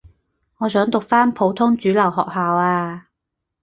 [0.57, 3.07] 我想讀返普通主流學校呀